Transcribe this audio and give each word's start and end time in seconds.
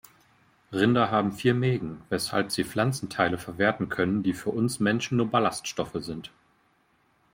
Rinder 0.73 1.11
haben 1.11 1.31
vier 1.31 1.53
Mägen, 1.53 2.01
weshalb 2.09 2.51
sie 2.51 2.63
Pflanzenteile 2.63 3.37
verwerten 3.37 3.87
können, 3.87 4.23
die 4.23 4.33
für 4.33 4.49
uns 4.49 4.79
Menschen 4.79 5.17
nur 5.17 5.27
Ballaststoffe 5.29 5.93
sind. 6.03 6.31